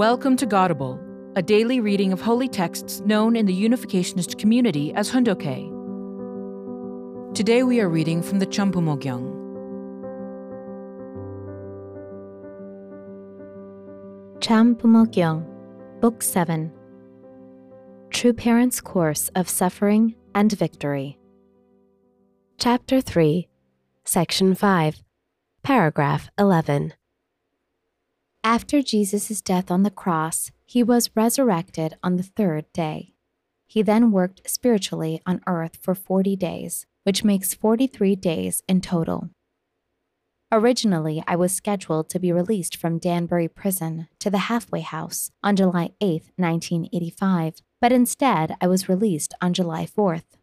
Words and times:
Welcome 0.00 0.36
to 0.38 0.46
Godable, 0.46 0.98
a 1.36 1.42
daily 1.42 1.78
reading 1.78 2.10
of 2.10 2.22
holy 2.22 2.48
texts 2.48 3.00
known 3.00 3.36
in 3.36 3.44
the 3.44 3.52
Unificationist 3.52 4.38
community 4.38 4.94
as 4.94 5.10
Hoondokhae. 5.10 5.68
Today 7.34 7.64
we 7.64 7.82
are 7.82 7.88
reading 7.90 8.22
from 8.22 8.38
the 8.38 8.46
Chambumo 8.46 8.98
Gyeong. 8.98 9.28
Champumogyang, 14.38 15.44
Book 16.00 16.22
7 16.22 16.72
True 18.08 18.32
Parents' 18.32 18.80
Course 18.80 19.28
of 19.34 19.50
Suffering 19.50 20.14
and 20.34 20.50
Victory. 20.50 21.18
Chapter 22.56 23.02
3, 23.02 23.48
Section 24.06 24.54
5, 24.54 25.02
Paragraph 25.62 26.30
11. 26.38 26.94
After 28.42 28.80
Jesus' 28.80 29.42
death 29.42 29.70
on 29.70 29.82
the 29.82 29.90
cross, 29.90 30.50
he 30.64 30.82
was 30.82 31.10
resurrected 31.14 31.98
on 32.02 32.16
the 32.16 32.22
third 32.22 32.64
day. 32.72 33.12
He 33.66 33.82
then 33.82 34.12
worked 34.12 34.48
spiritually 34.48 35.20
on 35.26 35.42
earth 35.46 35.76
for 35.82 35.94
40 35.94 36.36
days, 36.36 36.86
which 37.04 37.22
makes 37.22 37.52
43 37.52 38.16
days 38.16 38.62
in 38.66 38.80
total. 38.80 39.28
Originally, 40.50 41.22
I 41.26 41.36
was 41.36 41.52
scheduled 41.52 42.08
to 42.08 42.18
be 42.18 42.32
released 42.32 42.78
from 42.78 42.98
Danbury 42.98 43.46
Prison 43.46 44.08
to 44.20 44.30
the 44.30 44.48
halfway 44.48 44.80
house 44.80 45.30
on 45.44 45.54
July 45.54 45.90
8, 46.00 46.22
1985, 46.36 47.60
but 47.78 47.92
instead 47.92 48.56
I 48.58 48.66
was 48.66 48.88
released 48.88 49.34
on 49.42 49.52
July 49.52 49.84
4th. 49.86 50.38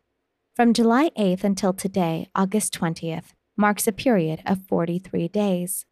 From 0.56 0.72
July 0.72 1.10
8th 1.18 1.44
until 1.44 1.74
today, 1.74 2.30
August 2.36 2.80
20th, 2.80 3.34
marks 3.58 3.88
a 3.88 3.92
period 3.92 4.44
of 4.46 4.68
43 4.68 5.28
days. 5.30 5.87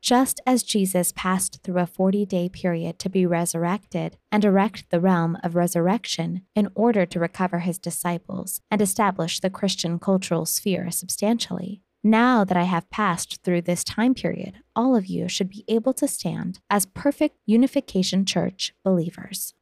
Just 0.00 0.40
as 0.46 0.62
Jesus 0.62 1.12
passed 1.12 1.60
through 1.62 1.78
a 1.78 1.86
40 1.86 2.24
day 2.24 2.48
period 2.48 2.98
to 3.00 3.10
be 3.10 3.26
resurrected 3.26 4.16
and 4.30 4.44
erect 4.44 4.90
the 4.90 5.00
realm 5.00 5.36
of 5.42 5.56
resurrection 5.56 6.42
in 6.54 6.68
order 6.74 7.04
to 7.06 7.18
recover 7.18 7.60
his 7.60 7.78
disciples 7.78 8.60
and 8.70 8.80
establish 8.80 9.40
the 9.40 9.50
Christian 9.50 9.98
cultural 9.98 10.46
sphere 10.46 10.90
substantially, 10.90 11.82
now 12.04 12.44
that 12.44 12.56
I 12.56 12.62
have 12.62 12.90
passed 12.90 13.42
through 13.42 13.62
this 13.62 13.82
time 13.82 14.14
period, 14.14 14.60
all 14.76 14.94
of 14.94 15.06
you 15.06 15.28
should 15.28 15.50
be 15.50 15.64
able 15.66 15.92
to 15.94 16.06
stand 16.06 16.60
as 16.70 16.86
perfect 16.86 17.36
Unification 17.44 18.24
Church 18.24 18.72
believers. 18.84 19.52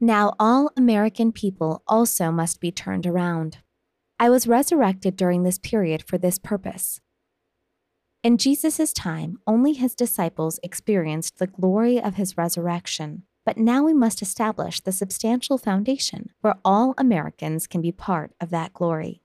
Now, 0.00 0.34
all 0.38 0.70
American 0.76 1.32
people 1.32 1.82
also 1.88 2.30
must 2.30 2.60
be 2.60 2.70
turned 2.70 3.06
around. 3.06 3.58
I 4.20 4.28
was 4.28 4.46
resurrected 4.46 5.16
during 5.16 5.42
this 5.42 5.58
period 5.58 6.02
for 6.02 6.18
this 6.18 6.38
purpose 6.38 7.00
in 8.22 8.36
Jesus' 8.36 8.92
time, 8.92 9.38
only 9.46 9.72
his 9.72 9.94
disciples 9.94 10.58
experienced 10.62 11.38
the 11.38 11.46
glory 11.46 12.00
of 12.00 12.14
his 12.14 12.36
resurrection. 12.36 13.22
But 13.44 13.56
now 13.56 13.84
we 13.84 13.94
must 13.94 14.20
establish 14.20 14.80
the 14.80 14.92
substantial 14.92 15.56
foundation 15.56 16.30
where 16.40 16.56
all 16.64 16.94
Americans 16.98 17.66
can 17.66 17.80
be 17.80 17.92
part 17.92 18.32
of 18.40 18.50
that 18.50 18.74
glory. 18.74 19.22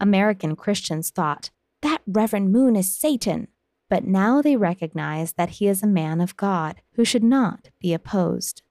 American 0.00 0.56
Christians 0.56 1.10
thought, 1.10 1.50
that 1.82 2.02
Reverend 2.06 2.52
Moon 2.52 2.76
is 2.76 2.94
Satan. 2.94 3.48
But 3.88 4.04
now 4.04 4.40
they 4.40 4.56
recognize 4.56 5.34
that 5.34 5.50
he 5.50 5.68
is 5.68 5.82
a 5.82 5.86
man 5.86 6.20
of 6.20 6.36
God 6.36 6.80
who 6.94 7.04
should 7.04 7.24
not 7.24 7.68
be 7.80 7.92
opposed. 7.92 8.62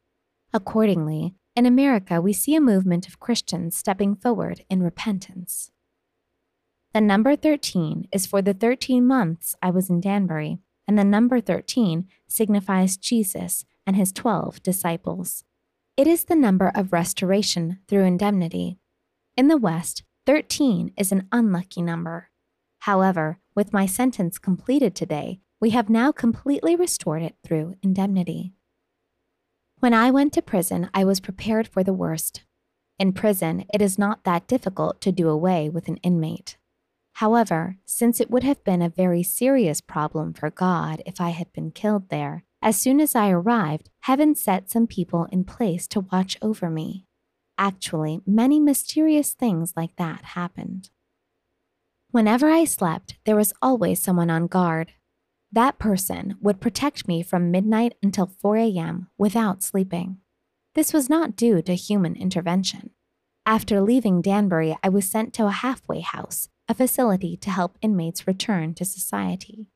Accordingly, 0.53 1.35
in 1.55 1.65
America, 1.65 2.19
we 2.19 2.33
see 2.33 2.55
a 2.55 2.61
movement 2.61 3.07
of 3.07 3.19
Christians 3.19 3.77
stepping 3.77 4.15
forward 4.15 4.65
in 4.69 4.81
repentance. 4.81 5.71
The 6.93 6.99
number 6.99 7.37
13 7.37 8.09
is 8.11 8.25
for 8.25 8.41
the 8.41 8.53
13 8.53 9.07
months 9.07 9.55
I 9.61 9.69
was 9.69 9.89
in 9.89 10.01
Danbury, 10.01 10.59
and 10.85 10.99
the 10.99 11.05
number 11.05 11.39
13 11.39 12.05
signifies 12.27 12.97
Jesus 12.97 13.63
and 13.87 13.95
his 13.95 14.11
12 14.11 14.61
disciples. 14.61 15.45
It 15.95 16.05
is 16.05 16.25
the 16.25 16.35
number 16.35 16.69
of 16.75 16.91
restoration 16.91 17.79
through 17.87 18.03
indemnity. 18.03 18.77
In 19.37 19.47
the 19.47 19.55
West, 19.55 20.03
13 20.25 20.91
is 20.97 21.13
an 21.13 21.29
unlucky 21.31 21.81
number. 21.81 22.29
However, 22.79 23.39
with 23.55 23.71
my 23.71 23.85
sentence 23.85 24.37
completed 24.37 24.93
today, 24.93 25.39
we 25.61 25.69
have 25.69 25.89
now 25.89 26.11
completely 26.11 26.75
restored 26.75 27.21
it 27.21 27.35
through 27.41 27.75
indemnity. 27.81 28.51
When 29.79 29.93
I 29.93 30.11
went 30.11 30.33
to 30.33 30.41
prison, 30.41 30.89
I 30.93 31.05
was 31.05 31.21
prepared 31.21 31.69
for 31.69 31.85
the 31.85 31.93
worst. 31.93 32.43
In 32.99 33.13
prison, 33.13 33.63
it 33.73 33.81
is 33.81 33.97
not 33.97 34.25
that 34.25 34.47
difficult 34.47 34.99
to 35.01 35.13
do 35.13 35.29
away 35.29 35.69
with 35.69 35.87
an 35.87 35.97
inmate. 35.97 36.57
However, 37.21 37.77
since 37.85 38.19
it 38.19 38.31
would 38.31 38.43
have 38.43 38.63
been 38.63 38.81
a 38.81 38.89
very 38.89 39.21
serious 39.21 39.79
problem 39.79 40.33
for 40.33 40.49
God 40.49 41.03
if 41.05 41.21
I 41.21 41.29
had 41.29 41.53
been 41.53 41.69
killed 41.69 42.09
there, 42.09 42.45
as 42.63 42.77
soon 42.77 42.99
as 42.99 43.13
I 43.13 43.29
arrived, 43.29 43.91
heaven 43.99 44.33
set 44.33 44.71
some 44.71 44.87
people 44.87 45.25
in 45.25 45.43
place 45.43 45.87
to 45.89 46.07
watch 46.11 46.35
over 46.41 46.67
me. 46.67 47.05
Actually, 47.59 48.21
many 48.25 48.59
mysterious 48.59 49.35
things 49.35 49.73
like 49.77 49.95
that 49.97 50.33
happened. 50.33 50.89
Whenever 52.09 52.49
I 52.49 52.65
slept, 52.65 53.17
there 53.25 53.35
was 53.35 53.53
always 53.61 54.01
someone 54.01 54.31
on 54.31 54.47
guard. 54.47 54.93
That 55.51 55.77
person 55.77 56.37
would 56.41 56.59
protect 56.59 57.07
me 57.07 57.21
from 57.21 57.51
midnight 57.51 57.93
until 58.01 58.31
4 58.41 58.57
a.m. 58.57 59.09
without 59.19 59.61
sleeping. 59.61 60.17
This 60.73 60.91
was 60.91 61.07
not 61.07 61.35
due 61.35 61.61
to 61.61 61.75
human 61.75 62.15
intervention. 62.15 62.89
After 63.45 63.79
leaving 63.79 64.23
Danbury, 64.23 64.75
I 64.81 64.89
was 64.89 65.07
sent 65.07 65.35
to 65.35 65.45
a 65.45 65.51
halfway 65.51 65.99
house 65.99 66.49
a 66.71 66.73
facility 66.73 67.35
to 67.35 67.49
help 67.49 67.77
inmates 67.81 68.25
return 68.25 68.73
to 68.73 68.85
society. 68.85 69.67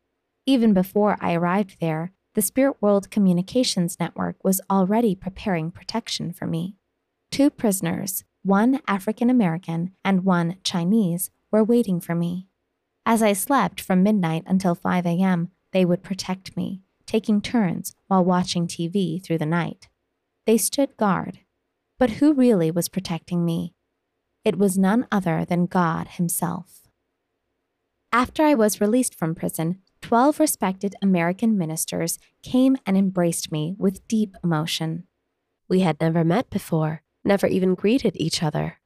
Even 0.45 0.73
before 0.73 1.17
I 1.19 1.33
arrived 1.33 1.75
there, 1.81 2.13
the 2.35 2.41
Spirit 2.41 2.77
World 2.79 3.11
Communications 3.11 3.99
Network 3.99 4.41
was 4.45 4.61
already 4.69 5.13
preparing 5.13 5.71
protection 5.71 6.31
for 6.31 6.47
me. 6.47 6.77
Two 7.31 7.49
prisoners, 7.49 8.23
one 8.43 8.79
African 8.87 9.29
American 9.29 9.91
and 10.05 10.23
one 10.23 10.55
Chinese, 10.63 11.31
were 11.51 11.65
waiting 11.65 11.99
for 11.99 12.15
me. 12.15 12.47
As 13.05 13.21
I 13.21 13.33
slept 13.33 13.81
from 13.81 14.01
midnight 14.01 14.43
until 14.47 14.73
5 14.73 15.05
a.m., 15.05 15.49
they 15.73 15.83
would 15.83 16.01
protect 16.01 16.55
me, 16.55 16.81
taking 17.05 17.41
turns 17.41 17.93
while 18.07 18.23
watching 18.23 18.67
TV 18.67 19.21
through 19.21 19.39
the 19.39 19.45
night. 19.45 19.89
They 20.45 20.57
stood 20.57 20.95
guard. 20.95 21.39
But 21.99 22.11
who 22.11 22.33
really 22.33 22.71
was 22.71 22.87
protecting 22.87 23.43
me? 23.43 23.73
It 24.45 24.57
was 24.57 24.77
none 24.77 25.07
other 25.11 25.43
than 25.43 25.65
God 25.65 26.07
Himself. 26.07 26.84
After 28.15 28.43
I 28.43 28.53
was 28.53 28.79
released 28.79 29.13
from 29.13 29.35
prison, 29.35 29.81
12 30.01 30.39
respected 30.39 30.95
American 31.01 31.57
ministers 31.57 32.17
came 32.41 32.77
and 32.85 32.95
embraced 32.95 33.51
me 33.51 33.75
with 33.77 34.07
deep 34.07 34.37
emotion. 34.41 35.05
We 35.67 35.81
had 35.81 35.99
never 35.99 36.23
met 36.23 36.49
before, 36.49 37.01
never 37.25 37.45
even 37.45 37.75
greeted 37.75 38.15
each 38.15 38.41
other. 38.41 38.79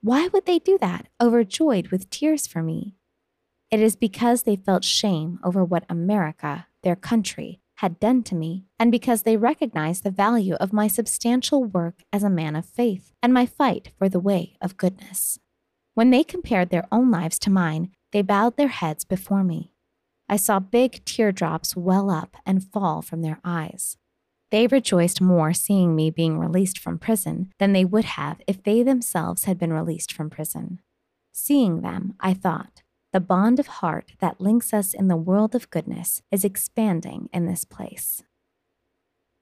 Why 0.00 0.26
would 0.32 0.46
they 0.46 0.58
do 0.58 0.78
that, 0.80 1.06
overjoyed 1.22 1.92
with 1.92 2.10
tears 2.10 2.48
for 2.48 2.60
me? 2.60 2.96
It 3.70 3.78
is 3.78 3.94
because 3.94 4.42
they 4.42 4.56
felt 4.56 4.82
shame 4.82 5.38
over 5.44 5.64
what 5.64 5.84
America, 5.88 6.66
their 6.82 6.96
country, 6.96 7.60
had 7.76 8.00
done 8.00 8.24
to 8.24 8.34
me, 8.34 8.64
and 8.80 8.90
because 8.90 9.22
they 9.22 9.36
recognized 9.36 10.02
the 10.02 10.10
value 10.10 10.54
of 10.54 10.72
my 10.72 10.88
substantial 10.88 11.62
work 11.62 12.02
as 12.12 12.24
a 12.24 12.28
man 12.28 12.56
of 12.56 12.66
faith 12.66 13.12
and 13.22 13.32
my 13.32 13.46
fight 13.46 13.92
for 13.96 14.08
the 14.08 14.18
way 14.18 14.56
of 14.60 14.76
goodness. 14.76 15.38
When 15.94 16.10
they 16.10 16.24
compared 16.24 16.70
their 16.70 16.88
own 16.90 17.12
lives 17.12 17.38
to 17.40 17.50
mine, 17.50 17.92
they 18.12 18.22
bowed 18.22 18.56
their 18.56 18.68
heads 18.68 19.04
before 19.04 19.42
me. 19.42 19.72
I 20.28 20.36
saw 20.36 20.60
big 20.60 21.04
teardrops 21.04 21.76
well 21.76 22.10
up 22.10 22.36
and 22.46 22.64
fall 22.64 23.02
from 23.02 23.22
their 23.22 23.40
eyes. 23.44 23.96
They 24.50 24.66
rejoiced 24.66 25.20
more 25.20 25.52
seeing 25.52 25.96
me 25.96 26.10
being 26.10 26.38
released 26.38 26.78
from 26.78 26.98
prison 26.98 27.52
than 27.58 27.72
they 27.72 27.84
would 27.84 28.04
have 28.04 28.40
if 28.46 28.62
they 28.62 28.82
themselves 28.82 29.44
had 29.44 29.58
been 29.58 29.72
released 29.72 30.12
from 30.12 30.30
prison. 30.30 30.80
Seeing 31.32 31.80
them, 31.80 32.14
I 32.20 32.34
thought, 32.34 32.82
the 33.12 33.20
bond 33.20 33.58
of 33.58 33.66
heart 33.66 34.12
that 34.20 34.40
links 34.40 34.72
us 34.72 34.94
in 34.94 35.08
the 35.08 35.16
world 35.16 35.54
of 35.54 35.70
goodness 35.70 36.22
is 36.30 36.44
expanding 36.44 37.28
in 37.32 37.46
this 37.46 37.64
place. 37.64 38.22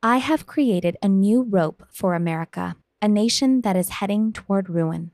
I 0.02 0.16
have 0.18 0.46
created 0.46 0.96
a 1.02 1.08
new 1.08 1.42
rope 1.42 1.84
for 1.92 2.14
America, 2.14 2.76
a 3.02 3.08
nation 3.08 3.60
that 3.60 3.76
is 3.76 3.90
heading 3.90 4.32
toward 4.32 4.70
ruin. 4.70 5.10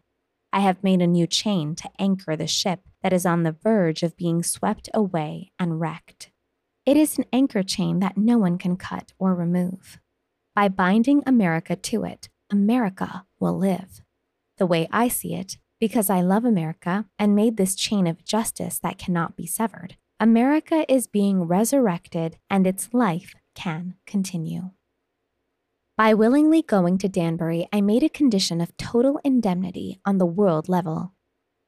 I 0.52 0.60
have 0.60 0.82
made 0.82 1.02
a 1.02 1.06
new 1.06 1.26
chain 1.26 1.75
to 1.76 1.90
anchor 1.98 2.37
the 2.37 2.46
ship 2.46 2.81
that 3.02 3.12
is 3.12 3.26
on 3.26 3.43
the 3.43 3.52
verge 3.52 4.02
of 4.02 4.16
being 4.16 4.43
swept 4.43 4.88
away 4.94 5.52
and 5.58 5.81
wrecked. 5.81 6.31
It 6.84 6.96
is 6.96 7.19
an 7.19 7.25
anchor 7.32 7.62
chain 7.62 7.98
that 8.00 8.16
no 8.16 8.38
one 8.38 8.58
can 8.58 8.76
cut 8.76 9.12
or 9.19 9.34
remove. 9.34 9.98
By 10.54 10.69
binding 10.69 11.22
America 11.26 11.76
to 11.76 12.04
it, 12.04 12.28
America 12.50 13.26
will 13.38 13.58
live. 13.58 14.02
The 14.56 14.66
way 14.66 14.88
I 14.90 15.08
see 15.08 15.34
it, 15.34 15.58
because 15.78 16.08
I 16.08 16.20
love 16.20 16.44
America 16.44 17.06
and 17.19 17.34
made 17.34 17.56
this 17.56 17.75
chain 17.75 18.06
of 18.06 18.25
justice 18.25 18.78
that 18.78 18.99
cannot 18.99 19.37
be 19.37 19.46
severed, 19.46 19.96
America 20.19 20.90
is 20.90 21.06
being 21.06 21.42
resurrected 21.42 22.38
and 22.49 22.66
its 22.66 22.88
life 22.94 23.34
can 23.54 23.96
continue. 24.06 24.70
By 25.96 26.12
willingly 26.12 26.60
going 26.60 26.98
to 26.98 27.08
Danbury, 27.08 27.66
I 27.72 27.81
made 27.81 28.02
a 28.02 28.10
condition 28.10 28.60
of 28.60 28.76
total 28.76 29.19
indemnity 29.25 29.98
on 30.04 30.19
the 30.19 30.26
world 30.26 30.69
level. 30.69 31.14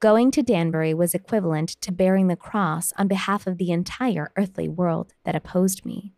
Going 0.00 0.30
to 0.32 0.42
Danbury 0.42 0.92
was 0.92 1.14
equivalent 1.14 1.70
to 1.80 1.92
bearing 1.92 2.26
the 2.26 2.36
cross 2.36 2.92
on 2.98 3.08
behalf 3.08 3.46
of 3.46 3.56
the 3.56 3.70
entire 3.70 4.30
earthly 4.36 4.68
world 4.68 5.14
that 5.24 5.34
opposed 5.34 5.86
me. 5.86 6.12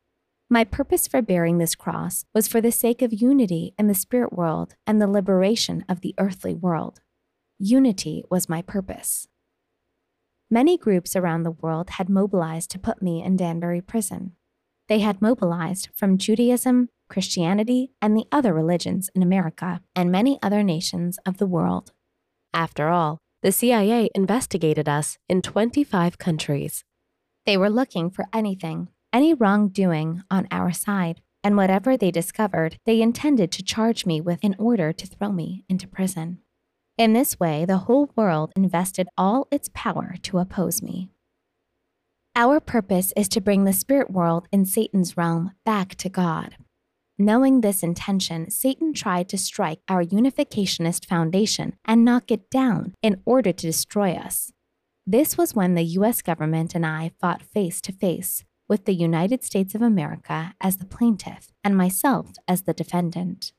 My 0.48 0.64
purpose 0.64 1.06
for 1.06 1.22
bearing 1.22 1.58
this 1.58 1.76
cross 1.76 2.24
was 2.34 2.48
for 2.48 2.60
the 2.60 2.72
sake 2.72 3.00
of 3.00 3.12
unity 3.12 3.74
in 3.78 3.86
the 3.86 3.94
spirit 3.94 4.32
world 4.32 4.74
and 4.88 5.00
the 5.00 5.06
liberation 5.06 5.84
of 5.88 6.00
the 6.00 6.16
earthly 6.18 6.52
world. 6.52 7.02
Unity 7.60 8.24
was 8.28 8.48
my 8.48 8.60
purpose. 8.60 9.28
Many 10.50 10.76
groups 10.76 11.14
around 11.14 11.44
the 11.44 11.52
world 11.52 11.90
had 11.90 12.08
mobilized 12.08 12.72
to 12.72 12.78
put 12.80 13.00
me 13.00 13.22
in 13.22 13.36
Danbury 13.36 13.80
prison. 13.80 14.32
They 14.88 14.98
had 14.98 15.22
mobilized 15.22 15.90
from 15.94 16.18
Judaism, 16.18 16.88
Christianity, 17.10 17.90
and 18.00 18.16
the 18.16 18.24
other 18.32 18.54
religions 18.54 19.10
in 19.14 19.22
America 19.22 19.82
and 19.94 20.10
many 20.10 20.38
other 20.42 20.62
nations 20.62 21.18
of 21.26 21.36
the 21.36 21.46
world. 21.46 21.92
After 22.54 22.88
all, 22.88 23.18
the 23.42 23.52
CIA 23.52 24.08
investigated 24.14 24.88
us 24.88 25.18
in 25.28 25.42
25 25.42 26.16
countries. 26.16 26.84
They 27.44 27.58
were 27.58 27.68
looking 27.68 28.08
for 28.08 28.24
anything, 28.32 28.88
any 29.12 29.34
wrongdoing 29.34 30.22
on 30.30 30.48
our 30.50 30.72
side, 30.72 31.20
and 31.42 31.56
whatever 31.56 31.96
they 31.96 32.10
discovered, 32.10 32.76
they 32.86 33.02
intended 33.02 33.50
to 33.52 33.62
charge 33.62 34.06
me 34.06 34.20
with 34.20 34.42
in 34.42 34.54
order 34.58 34.92
to 34.92 35.06
throw 35.06 35.32
me 35.32 35.64
into 35.68 35.88
prison. 35.88 36.38
In 36.98 37.14
this 37.14 37.40
way, 37.40 37.64
the 37.64 37.78
whole 37.78 38.10
world 38.14 38.52
invested 38.54 39.08
all 39.16 39.48
its 39.50 39.70
power 39.72 40.16
to 40.22 40.38
oppose 40.38 40.82
me. 40.82 41.08
Our 42.36 42.60
purpose 42.60 43.12
is 43.16 43.28
to 43.30 43.40
bring 43.40 43.64
the 43.64 43.72
spirit 43.72 44.10
world 44.10 44.48
in 44.52 44.66
Satan's 44.66 45.16
realm 45.16 45.52
back 45.64 45.94
to 45.96 46.08
God. 46.08 46.56
Knowing 47.22 47.60
this 47.60 47.82
intention, 47.82 48.50
Satan 48.50 48.94
tried 48.94 49.28
to 49.28 49.36
strike 49.36 49.80
our 49.90 50.02
unificationist 50.02 51.04
foundation 51.04 51.74
and 51.84 52.02
knock 52.02 52.30
it 52.30 52.48
down 52.48 52.94
in 53.02 53.20
order 53.26 53.52
to 53.52 53.66
destroy 53.66 54.12
us. 54.12 54.52
This 55.06 55.36
was 55.36 55.54
when 55.54 55.74
the 55.74 55.84
US 55.98 56.22
government 56.22 56.74
and 56.74 56.86
I 56.86 57.10
fought 57.20 57.42
face 57.42 57.82
to 57.82 57.92
face, 57.92 58.42
with 58.70 58.86
the 58.86 58.94
United 58.94 59.44
States 59.44 59.74
of 59.74 59.82
America 59.82 60.54
as 60.62 60.78
the 60.78 60.86
plaintiff 60.86 61.48
and 61.62 61.76
myself 61.76 62.32
as 62.48 62.62
the 62.62 62.72
defendant. 62.72 63.52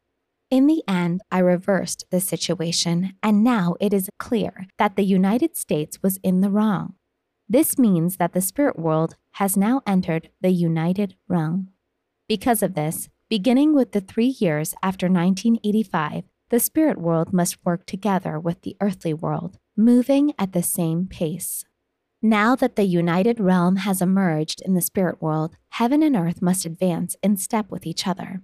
In 0.50 0.66
the 0.66 0.82
end, 0.88 1.22
I 1.32 1.38
reversed 1.38 2.06
the 2.10 2.20
situation, 2.20 3.14
and 3.22 3.44
now 3.44 3.76
it 3.80 3.94
is 3.94 4.10
clear 4.18 4.66
that 4.80 4.96
the 4.96 5.06
United 5.06 5.56
States 5.56 6.02
was 6.02 6.18
in 6.24 6.42
the 6.42 6.50
wrong. 6.50 6.96
This 7.48 7.78
means 7.78 8.18
that 8.18 8.34
the 8.34 8.42
spirit 8.42 8.80
world 8.80 9.18
has 9.34 9.56
now 9.56 9.84
entered 9.86 10.32
the 10.42 10.50
united 10.50 11.16
realm. 11.28 11.70
Because 12.28 12.64
of 12.64 12.74
this, 12.74 13.08
beginning 13.32 13.74
with 13.74 13.94
the 13.94 14.02
three 14.02 14.36
years 14.40 14.76
after 14.84 15.06
1985, 15.06 16.26
the 16.50 16.60
spirit 16.60 16.98
world 16.98 17.32
must 17.32 17.64
work 17.64 17.86
together 17.86 18.38
with 18.38 18.62
the 18.64 18.76
earthly 18.82 19.14
world, 19.14 19.58
moving 19.78 20.34
at 20.38 20.52
the 20.52 20.62
same 20.62 21.08
pace. 21.08 21.64
Now 22.22 22.58
that 22.58 22.76
the 22.76 22.84
united 22.84 23.40
realm 23.40 23.78
has 23.78 24.02
emerged 24.02 24.62
in 24.66 24.74
the 24.74 24.82
spirit 24.82 25.22
world, 25.22 25.56
heaven 25.70 26.04
and 26.04 26.14
earth 26.14 26.42
must 26.42 26.66
advance 26.66 27.16
in 27.24 27.38
step 27.38 27.72
with 27.72 27.88
each 27.88 28.06
other. 28.06 28.42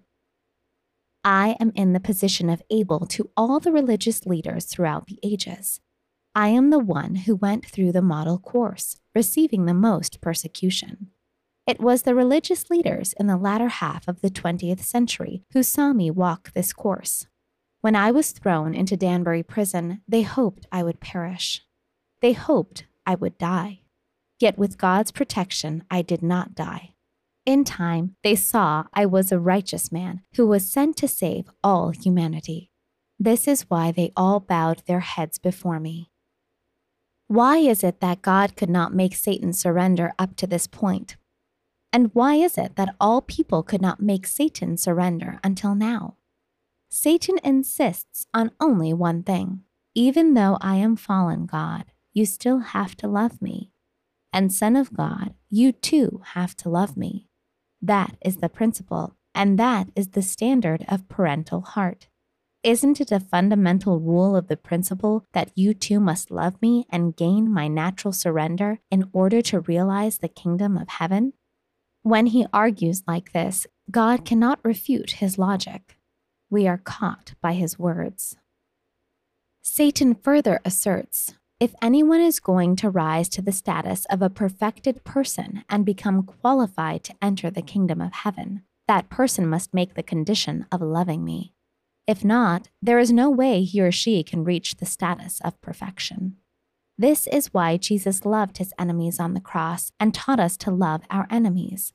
I 1.22 1.57
am 1.60 1.74
in 1.75 1.92
the 1.92 2.00
position 2.00 2.50
of 2.50 2.63
Abel 2.69 3.06
to 3.07 3.30
all 3.36 3.60
the 3.60 3.74
religious 3.74 4.25
leaders 4.25 4.63
throughout 4.68 5.07
the 5.07 5.19
ages. 5.22 5.81
I 6.34 6.48
am 6.48 6.69
the 6.69 6.80
one 6.80 7.16
who 7.16 7.36
went 7.36 7.66
through 7.66 7.92
the 7.92 8.01
model 8.01 8.39
course, 8.39 8.95
receiving 9.13 9.66
the 9.66 9.74
most 9.74 10.22
persecution. 10.22 11.12
It 11.68 11.81
was 11.81 12.04
the 12.04 12.16
religious 12.16 12.69
leaders 12.69 13.12
in 13.19 13.28
the 13.28 13.36
latter 13.36 13.68
half 13.68 14.08
of 14.08 14.22
the 14.22 14.30
20th 14.30 14.80
century 14.80 15.44
who 15.52 15.64
saw 15.64 15.92
me 15.92 16.10
walk 16.10 16.54
this 16.54 16.72
course. 16.72 17.28
When 17.81 17.94
I 17.94 18.10
was 18.10 18.31
thrown 18.31 18.74
into 18.74 18.96
Danbury 18.96 19.44
prison, 19.44 20.02
they 20.08 20.22
hoped 20.22 20.66
I 20.72 20.81
would 20.81 21.02
perish. 21.02 21.62
They 22.22 22.31
hoped 22.31 22.86
I 23.06 23.16
would 23.16 23.38
die. 23.38 23.81
Yet 24.40 24.58
with 24.58 24.78
God's 24.78 25.12
protection, 25.12 25.84
I 25.92 26.04
did 26.04 26.24
not 26.24 26.56
die. 26.56 26.94
In 27.46 27.66
time, 27.66 28.16
they 28.24 28.36
saw 28.36 28.86
I 28.94 29.06
was 29.06 29.31
a 29.31 29.40
righteous 29.40 29.92
man 29.92 30.22
who 30.36 30.48
was 30.48 30.72
sent 30.72 30.96
to 30.98 31.08
save 31.08 31.50
all 31.63 31.90
humanity. 31.90 32.72
This 33.20 33.46
is 33.46 33.63
why 33.63 33.92
they 33.92 34.13
all 34.16 34.40
bowed 34.40 34.84
their 34.86 35.02
heads 35.02 35.38
before 35.38 35.81
me. 35.81 36.12
Why 37.28 37.58
is 37.58 37.84
it 37.84 38.00
that 38.00 38.22
God 38.22 38.56
could 38.56 38.70
not 38.70 38.94
make 38.94 39.16
Satan 39.16 39.52
surrender 39.52 40.13
up 40.18 40.38
to 40.38 40.48
this 40.48 40.66
point? 40.66 41.18
And 41.92 42.12
why 42.13 42.36
is 42.36 42.57
it 42.57 42.75
that 42.75 42.95
all 43.00 43.22
people 43.22 43.63
could 43.63 43.81
not 43.81 44.01
make 44.01 44.28
Satan 44.28 44.78
surrender 44.78 45.39
until 45.44 45.75
now? 45.75 46.18
Satan 46.89 47.38
insists 47.44 48.28
on 48.34 48.51
only 48.60 48.94
one 48.94 49.24
thing. 49.24 49.62
Even 49.95 50.34
though 50.34 50.57
I 50.62 50.75
am 50.75 50.95
fallen, 50.95 51.45
God, 51.45 51.86
you 52.13 52.25
still 52.25 52.60
have 52.60 52.95
to 52.98 53.07
love 53.07 53.42
me. 53.42 53.72
And 54.31 54.54
Son 54.54 54.75
of 54.75 54.94
God, 54.94 55.34
you 55.50 55.72
too 55.72 56.22
have 56.34 56.56
to 56.57 56.69
love 56.69 56.95
me. 56.98 57.28
That 57.81 58.16
is 58.22 58.38
the 58.38 58.50
principle, 58.50 59.16
and 59.34 59.57
that 59.57 59.88
is 59.95 60.10
the 60.10 60.22
standard 60.22 60.86
of 60.88 61.07
parental 61.10 61.62
heart. 61.62 62.07
Isn't 62.63 63.00
it 63.00 63.12
a 63.12 63.19
fundamental 63.19 64.00
rule 64.00 64.36
of 64.36 64.48
the 64.48 64.57
principle 64.57 65.25
that 65.34 65.51
you 65.56 65.74
too 65.74 66.00
must 66.00 66.31
love 66.31 66.62
me 66.62 66.86
and 66.89 67.16
gain 67.16 67.51
my 67.51 67.68
natural 67.68 68.12
surrender 68.12 68.80
in 68.92 69.10
order 69.13 69.42
to 69.44 69.62
realize 69.62 70.18
the 70.18 70.28
kingdom 70.28 70.78
of 70.78 70.89
heaven? 70.89 71.34
When 72.07 72.27
he 72.27 72.48
argues 72.54 73.04
like 73.06 73.33
this, 73.33 73.68
God 73.92 74.24
cannot 74.24 74.63
refute 74.63 75.19
his 75.19 75.38
logic. 75.38 75.98
We 76.50 76.65
are 76.65 76.77
caught 76.77 77.33
by 77.42 77.51
his 77.51 77.77
words. 77.77 78.38
Satan 79.62 80.15
further 80.15 80.62
asserts 80.63 81.33
if 81.59 81.75
anyone 81.81 82.21
is 82.21 82.39
going 82.39 82.77
to 82.77 82.89
rise 82.89 83.27
to 83.27 83.42
the 83.42 83.51
status 83.51 84.06
of 84.06 84.21
a 84.21 84.30
perfected 84.30 85.04
person 85.04 85.65
and 85.68 85.86
become 85.86 86.24
qualified 86.24 87.04
to 87.04 87.15
enter 87.21 87.51
the 87.51 87.62
kingdom 87.62 88.00
of 88.00 88.13
heaven, 88.13 88.62
that 88.88 89.10
person 89.10 89.45
must 89.45 89.74
make 89.74 89.95
the 89.95 90.01
condition 90.01 90.65
of 90.71 90.80
loving 90.80 91.25
me. 91.25 91.56
If 92.07 92.24
not, 92.24 92.69
there 92.81 93.00
is 93.00 93.12
no 93.12 93.30
way 93.30 93.63
he 93.63 93.81
or 93.81 93.92
she 93.92 94.24
can 94.24 94.45
reach 94.45 94.77
the 94.77 94.86
status 94.86 95.42
of 95.42 95.60
perfection. 95.60 96.38
This 96.98 97.27
is 97.27 97.53
why 97.53 97.75
Jesus 97.75 98.24
loved 98.24 98.60
his 98.60 98.74
enemies 98.80 99.19
on 99.19 99.33
the 99.33 99.42
cross 99.42 99.92
and 100.00 100.13
taught 100.13 100.39
us 100.39 100.56
to 100.57 100.71
love 100.71 101.01
our 101.12 101.27
enemies. 101.30 101.92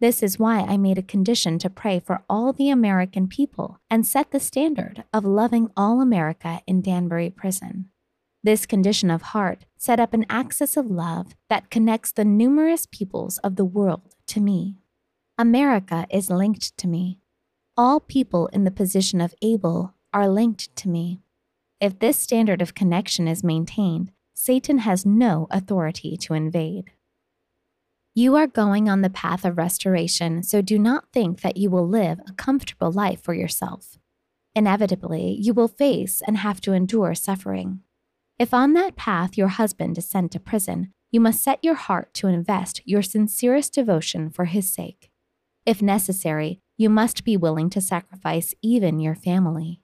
This 0.00 0.22
is 0.22 0.38
why 0.38 0.60
I 0.60 0.78
made 0.78 0.96
a 0.96 1.02
condition 1.02 1.58
to 1.58 1.68
pray 1.68 2.00
for 2.00 2.24
all 2.28 2.54
the 2.54 2.70
American 2.70 3.28
people 3.28 3.80
and 3.90 4.06
set 4.06 4.30
the 4.30 4.40
standard 4.40 5.04
of 5.12 5.26
loving 5.26 5.70
all 5.76 6.00
America 6.00 6.62
in 6.66 6.80
Danbury 6.80 7.28
Prison. 7.28 7.90
This 8.42 8.64
condition 8.64 9.10
of 9.10 9.20
heart 9.20 9.66
set 9.76 10.00
up 10.00 10.14
an 10.14 10.24
axis 10.30 10.78
of 10.78 10.90
love 10.90 11.36
that 11.50 11.68
connects 11.68 12.12
the 12.12 12.24
numerous 12.24 12.86
peoples 12.86 13.36
of 13.38 13.56
the 13.56 13.64
world 13.66 14.14
to 14.28 14.40
me. 14.40 14.78
America 15.36 16.06
is 16.10 16.30
linked 16.30 16.78
to 16.78 16.88
me. 16.88 17.20
All 17.76 18.00
people 18.00 18.46
in 18.54 18.64
the 18.64 18.70
position 18.70 19.20
of 19.20 19.34
Abel 19.42 19.94
are 20.14 20.28
linked 20.28 20.74
to 20.76 20.88
me. 20.88 21.20
If 21.78 21.98
this 21.98 22.16
standard 22.16 22.62
of 22.62 22.74
connection 22.74 23.28
is 23.28 23.44
maintained, 23.44 24.12
Satan 24.32 24.78
has 24.78 25.04
no 25.04 25.46
authority 25.50 26.16
to 26.16 26.32
invade. 26.32 26.92
You 28.14 28.34
are 28.34 28.48
going 28.48 28.88
on 28.88 29.02
the 29.02 29.10
path 29.10 29.44
of 29.44 29.56
restoration, 29.56 30.42
so 30.42 30.60
do 30.60 30.78
not 30.80 31.12
think 31.12 31.42
that 31.42 31.56
you 31.56 31.70
will 31.70 31.86
live 31.86 32.18
a 32.26 32.32
comfortable 32.32 32.90
life 32.90 33.22
for 33.22 33.34
yourself. 33.34 33.98
Inevitably, 34.54 35.38
you 35.40 35.54
will 35.54 35.68
face 35.68 36.20
and 36.26 36.38
have 36.38 36.60
to 36.62 36.72
endure 36.72 37.14
suffering. 37.14 37.80
If 38.36 38.52
on 38.52 38.72
that 38.72 38.96
path 38.96 39.38
your 39.38 39.48
husband 39.48 39.96
is 39.96 40.08
sent 40.08 40.32
to 40.32 40.40
prison, 40.40 40.92
you 41.12 41.20
must 41.20 41.42
set 41.42 41.62
your 41.62 41.74
heart 41.74 42.12
to 42.14 42.26
invest 42.26 42.82
your 42.84 43.02
sincerest 43.02 43.74
devotion 43.74 44.28
for 44.28 44.46
his 44.46 44.72
sake. 44.72 45.10
If 45.64 45.80
necessary, 45.80 46.58
you 46.76 46.90
must 46.90 47.22
be 47.22 47.36
willing 47.36 47.70
to 47.70 47.80
sacrifice 47.80 48.54
even 48.60 48.98
your 48.98 49.14
family. 49.14 49.82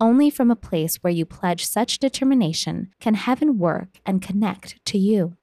Only 0.00 0.30
from 0.30 0.50
a 0.50 0.56
place 0.56 0.96
where 0.96 1.12
you 1.12 1.26
pledge 1.26 1.66
such 1.66 1.98
determination 1.98 2.90
can 3.00 3.14
heaven 3.14 3.58
work 3.58 4.00
and 4.06 4.22
connect 4.22 4.82
to 4.86 4.98
you. 4.98 5.36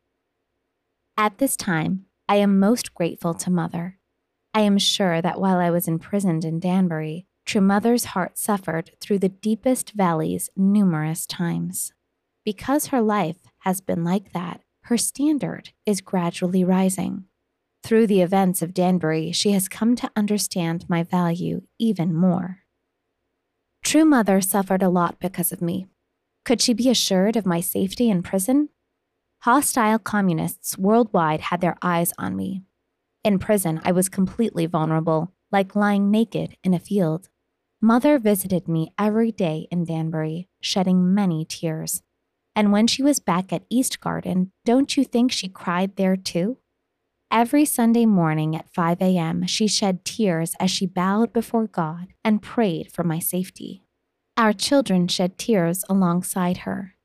At 1.16 1.38
this 1.38 1.56
time, 1.56 2.06
I 2.28 2.38
am 2.38 2.60
most 2.60 2.94
grateful 2.94 3.34
to 3.34 3.52
Mother. 3.52 4.00
I 4.54 4.62
am 4.62 4.78
sure 4.78 5.22
that 5.22 5.42
while 5.42 5.58
I 5.58 5.70
was 5.70 5.88
imprisoned 5.88 6.46
in 6.46 6.60
Danbury, 6.60 7.28
True 7.46 7.62
Mother's 7.62 8.06
heart 8.06 8.38
suffered 8.38 8.92
through 9.02 9.20
the 9.20 9.30
deepest 9.30 9.92
valleys 9.92 10.50
numerous 10.56 11.26
times. 11.26 11.92
Because 12.46 12.88
her 12.88 13.02
life 13.02 13.40
has 13.60 13.82
been 13.82 14.04
like 14.04 14.32
that, 14.32 14.62
her 14.84 14.98
standard 14.98 15.72
is 15.86 16.02
gradually 16.02 16.64
rising. 16.64 17.26
Through 17.84 18.08
the 18.08 18.22
events 18.22 18.62
of 18.62 18.74
Danbury, 18.74 19.34
she 19.34 19.52
has 19.52 19.68
come 19.68 19.96
to 19.98 20.12
understand 20.16 20.86
my 20.88 21.04
value 21.04 21.64
even 21.78 22.14
more. 22.14 22.60
True 23.84 24.06
Mother 24.06 24.40
suffered 24.40 24.82
a 24.82 24.90
lot 24.90 25.20
because 25.20 25.52
of 25.52 25.62
me. 25.62 25.88
Could 26.46 26.62
she 26.62 26.74
be 26.74 26.90
assured 26.90 27.36
of 27.36 27.46
my 27.46 27.60
safety 27.60 28.10
in 28.10 28.24
prison? 28.24 28.70
Hostile 29.44 30.00
communists 30.00 30.78
worldwide 30.78 31.42
had 31.42 31.60
their 31.60 31.76
eyes 31.82 32.14
on 32.18 32.34
me. 32.34 32.62
In 33.26 33.40
prison, 33.40 33.82
I 33.84 33.92
was 33.92 34.08
completely 34.08 34.68
vulnerable, 34.68 35.34
like 35.52 35.76
lying 35.76 36.10
naked 36.10 36.56
in 36.64 36.74
a 36.74 36.80
field. 36.80 37.28
Mother 37.82 38.18
visited 38.20 38.70
me 38.70 38.94
every 38.98 39.34
day 39.34 39.68
in 39.70 39.84
Danbury, 39.84 40.48
shedding 40.62 41.14
many 41.14 41.44
tears. 41.44 42.04
And 42.56 42.72
when 42.72 42.88
she 42.88 43.04
was 43.04 43.20
back 43.20 43.52
at 43.52 43.66
East 43.70 44.00
Garden, 44.00 44.54
don't 44.64 44.96
you 44.96 45.04
think 45.04 45.34
she 45.34 45.50
cried 45.50 45.98
there 45.98 46.16
too? 46.16 46.60
Every 47.30 47.66
Sunday 47.66 48.06
morning 48.06 48.56
at 48.56 48.74
5 48.74 49.02
a.m., 49.02 49.46
she 49.46 49.68
shed 49.68 50.06
tears 50.06 50.56
as 50.58 50.72
she 50.72 50.86
bowed 50.86 51.34
before 51.34 51.68
God 51.68 52.14
and 52.24 52.42
prayed 52.42 52.94
for 52.94 53.04
my 53.04 53.20
safety. 53.20 53.84
Our 54.38 54.54
children 54.54 55.10
shed 55.10 55.38
tears 55.38 55.84
alongside 55.90 56.60
her. 56.60 56.96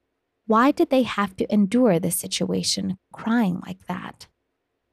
Why 0.49 0.71
did 0.71 0.89
they 0.89 1.03
have 1.03 1.37
to 1.37 1.53
endure 1.53 1.99
this 1.99 2.17
situation, 2.17 2.97
crying 3.13 3.61
like 3.67 3.87
that? 3.87 4.29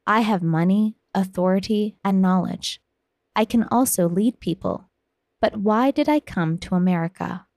I 0.05 0.19
have 0.19 0.43
money, 0.43 0.97
authority, 1.13 1.95
and 2.03 2.21
knowledge. 2.21 2.81
I 3.38 3.45
can 3.45 3.63
also 3.71 4.09
lead 4.09 4.41
people. 4.41 4.89
But 5.39 5.55
why 5.55 5.91
did 5.91 6.09
I 6.09 6.19
come 6.19 6.57
to 6.57 6.75
America? 6.75 7.47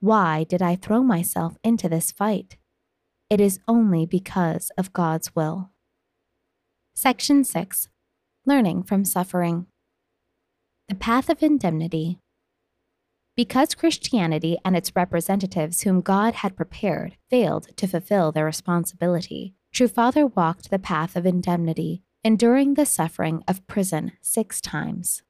Why 0.00 0.42
did 0.42 0.62
I 0.62 0.74
throw 0.74 1.04
myself 1.04 1.56
into 1.62 1.88
this 1.88 2.10
fight? 2.10 2.56
It 3.30 3.40
is 3.40 3.60
only 3.68 4.04
because 4.04 4.72
of 4.76 4.92
God's 4.92 5.36
will. 5.36 5.70
Section 6.96 7.44
6 7.44 7.88
Learning 8.46 8.82
from 8.82 9.04
Suffering. 9.04 9.66
The 10.88 10.96
Path 10.96 11.30
of 11.30 11.40
Indemnity. 11.40 12.18
Because 13.38 13.76
Christianity 13.76 14.58
and 14.64 14.76
its 14.76 14.96
representatives, 14.96 15.82
whom 15.82 16.00
God 16.00 16.34
had 16.34 16.56
prepared, 16.56 17.16
failed 17.30 17.68
to 17.76 17.86
fulfill 17.86 18.32
their 18.32 18.44
responsibility, 18.44 19.54
True 19.72 19.86
Father 19.86 20.26
walked 20.26 20.70
the 20.70 20.78
path 20.80 21.14
of 21.14 21.24
indemnity, 21.24 22.02
enduring 22.24 22.74
the 22.74 22.84
suffering 22.84 23.44
of 23.46 23.64
prison 23.68 24.10
six 24.20 24.60
times. 24.60 25.22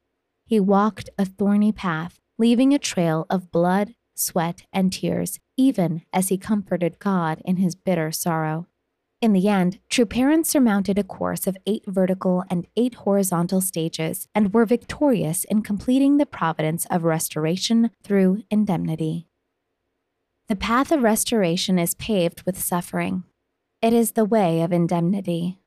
He 0.43 0.59
walked 0.59 1.11
a 1.19 1.25
thorny 1.25 1.71
path, 1.71 2.19
leaving 2.39 2.73
a 2.73 2.79
trail 2.79 3.27
of 3.29 3.51
blood, 3.51 3.93
sweat, 4.15 4.63
and 4.73 4.91
tears, 4.91 5.39
even 5.55 6.01
as 6.11 6.29
he 6.29 6.37
comforted 6.39 6.97
God 6.97 7.43
in 7.45 7.57
his 7.57 7.75
bitter 7.75 8.11
sorrow. 8.11 8.65
In 9.21 9.33
the 9.33 9.49
end, 9.49 9.79
true 9.89 10.05
parents 10.05 10.49
surmounted 10.49 10.97
a 10.97 11.03
course 11.03 11.45
of 11.45 11.57
eight 11.65 11.83
vertical 11.85 12.45
and 12.49 12.65
eight 12.77 12.95
horizontal 12.95 13.59
stages 13.59 14.29
and 14.33 14.53
were 14.53 14.65
victorious 14.65 15.43
in 15.43 15.61
completing 15.61 16.17
the 16.17 16.25
providence 16.25 16.85
of 16.89 17.03
restoration 17.03 17.91
through 18.01 18.43
indemnity. 18.49 19.27
The 20.47 20.55
path 20.55 20.93
of 20.93 21.03
restoration 21.03 21.77
is 21.77 21.95
paved 21.95 22.43
with 22.43 22.57
suffering. 22.57 23.23
It 23.81 23.91
is 23.91 24.13
the 24.13 24.23
way 24.23 24.61
of 24.61 24.71
indemnity. 24.71 25.59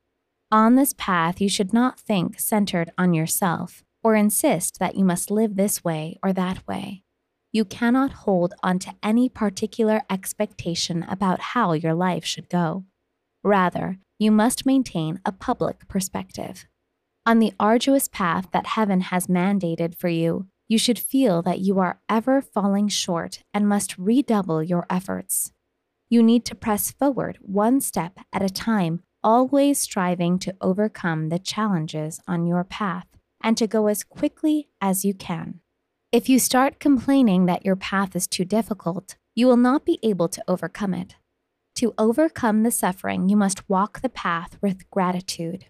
On 0.50 0.74
this 0.74 0.94
path, 0.96 1.38
you 1.38 1.50
should 1.50 1.74
not 1.74 2.00
think 2.00 2.40
centered 2.40 2.90
on 2.96 3.12
yourself 3.12 3.84
or 4.02 4.16
insist 4.16 4.78
that 4.78 4.96
you 4.96 5.04
must 5.04 5.30
live 5.30 5.56
this 5.56 5.84
way 5.84 6.18
or 6.22 6.32
that 6.32 6.66
way. 6.66 7.04
You 7.52 7.66
cannot 7.66 8.12
hold 8.12 8.54
on 8.62 8.78
to 8.80 8.94
any 9.02 9.28
particular 9.28 10.00
expectation 10.08 11.02
about 11.02 11.40
how 11.40 11.74
your 11.74 11.94
life 11.94 12.24
should 12.24 12.48
go. 12.48 12.86
Rather, 13.44 13.98
you 14.18 14.30
must 14.30 14.66
maintain 14.66 15.20
a 15.24 15.32
public 15.32 15.88
perspective. 15.88 16.66
On 17.26 17.38
the 17.38 17.52
arduous 17.58 18.08
path 18.08 18.48
that 18.52 18.66
heaven 18.66 19.00
has 19.00 19.26
mandated 19.26 19.96
for 19.96 20.08
you, 20.08 20.46
you 20.68 20.78
should 20.78 20.98
feel 20.98 21.42
that 21.42 21.60
you 21.60 21.78
are 21.78 22.00
ever 22.08 22.40
falling 22.40 22.88
short 22.88 23.42
and 23.52 23.68
must 23.68 23.98
redouble 23.98 24.62
your 24.62 24.86
efforts. 24.88 25.52
You 26.08 26.22
need 26.22 26.44
to 26.46 26.54
press 26.54 26.90
forward 26.90 27.38
one 27.40 27.80
step 27.80 28.18
at 28.32 28.42
a 28.42 28.50
time, 28.50 29.02
always 29.22 29.78
striving 29.78 30.38
to 30.40 30.54
overcome 30.60 31.28
the 31.28 31.38
challenges 31.38 32.20
on 32.26 32.46
your 32.46 32.64
path 32.64 33.06
and 33.42 33.56
to 33.56 33.66
go 33.66 33.86
as 33.86 34.04
quickly 34.04 34.68
as 34.80 35.04
you 35.04 35.14
can. 35.14 35.60
If 36.12 36.28
you 36.28 36.38
start 36.38 36.78
complaining 36.78 37.46
that 37.46 37.64
your 37.64 37.76
path 37.76 38.14
is 38.14 38.26
too 38.26 38.44
difficult, 38.44 39.16
you 39.34 39.46
will 39.46 39.56
not 39.56 39.84
be 39.84 39.98
able 40.02 40.28
to 40.28 40.44
overcome 40.46 40.94
it. 40.94 41.16
To 41.76 41.94
overcome 41.98 42.62
the 42.62 42.70
suffering, 42.70 43.28
you 43.28 43.36
must 43.36 43.68
walk 43.68 44.00
the 44.00 44.08
path 44.08 44.58
with 44.60 44.88
gratitude. 44.90 45.66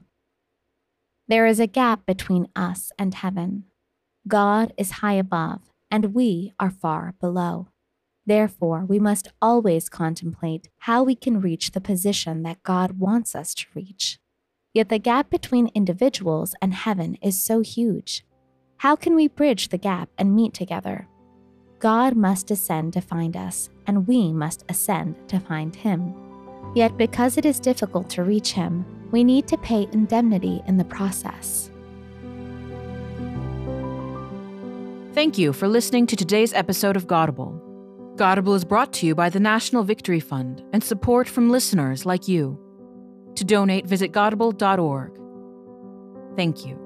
There 1.28 1.46
is 1.46 1.60
a 1.60 1.66
gap 1.66 2.04
between 2.04 2.48
us 2.56 2.90
and 2.98 3.14
heaven. 3.14 3.64
God 4.26 4.72
is 4.76 5.00
high 5.02 5.14
above, 5.14 5.62
and 5.90 6.14
we 6.14 6.52
are 6.58 6.70
far 6.70 7.14
below. 7.20 7.68
Therefore, 8.26 8.84
we 8.84 8.98
must 8.98 9.28
always 9.40 9.88
contemplate 9.88 10.68
how 10.78 11.02
we 11.02 11.14
can 11.14 11.40
reach 11.40 11.70
the 11.70 11.80
position 11.80 12.42
that 12.42 12.62
God 12.62 12.98
wants 12.98 13.34
us 13.34 13.54
to 13.54 13.66
reach. 13.74 14.18
Yet 14.74 14.88
the 14.88 14.98
gap 14.98 15.30
between 15.30 15.70
individuals 15.74 16.54
and 16.62 16.72
heaven 16.74 17.16
is 17.22 17.42
so 17.42 17.60
huge. 17.60 18.24
How 18.78 18.96
can 18.96 19.14
we 19.14 19.28
bridge 19.28 19.68
the 19.68 19.78
gap 19.78 20.08
and 20.18 20.34
meet 20.34 20.54
together? 20.54 21.08
God 21.82 22.16
must 22.16 22.46
descend 22.46 22.92
to 22.92 23.00
find 23.00 23.36
us, 23.36 23.68
and 23.88 24.06
we 24.06 24.32
must 24.32 24.64
ascend 24.68 25.16
to 25.26 25.40
find 25.40 25.74
him. 25.74 26.14
Yet, 26.76 26.96
because 26.96 27.36
it 27.36 27.44
is 27.44 27.58
difficult 27.58 28.08
to 28.10 28.22
reach 28.22 28.52
him, 28.52 28.86
we 29.10 29.24
need 29.24 29.48
to 29.48 29.58
pay 29.58 29.88
indemnity 29.90 30.62
in 30.68 30.76
the 30.76 30.84
process. 30.84 31.72
Thank 35.12 35.38
you 35.38 35.52
for 35.52 35.66
listening 35.66 36.06
to 36.06 36.14
today's 36.14 36.54
episode 36.54 36.96
of 36.96 37.08
Godable. 37.08 37.60
Godable 38.14 38.54
is 38.54 38.64
brought 38.64 38.92
to 38.94 39.06
you 39.06 39.16
by 39.16 39.28
the 39.28 39.40
National 39.40 39.82
Victory 39.82 40.20
Fund 40.20 40.62
and 40.72 40.84
support 40.84 41.28
from 41.28 41.50
listeners 41.50 42.06
like 42.06 42.28
you. 42.28 42.60
To 43.34 43.44
donate, 43.44 43.86
visit 43.86 44.12
godable.org. 44.12 45.18
Thank 46.36 46.64
you. 46.64 46.81